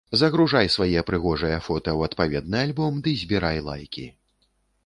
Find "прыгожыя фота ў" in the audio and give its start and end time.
1.09-2.11